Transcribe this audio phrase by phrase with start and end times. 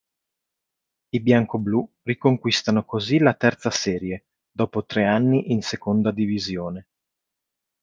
[1.09, 6.87] I biancoblu riconquistano così la terza serie dopo tre anni in Seconda Divisione.